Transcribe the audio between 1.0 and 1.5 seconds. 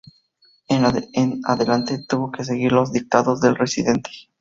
En